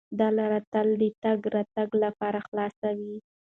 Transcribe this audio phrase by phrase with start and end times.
[0.19, 3.15] دا لاره تل د تګ راتګ لپاره خلاصه وي.